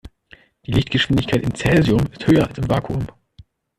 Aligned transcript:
Die 0.65 0.71
Lichtgeschwindigkeit 0.71 1.43
in 1.43 1.53
Cäsium 1.53 2.03
ist 2.07 2.25
höher 2.25 2.47
als 2.47 2.57
im 2.57 2.67
Vakuum. 2.67 3.05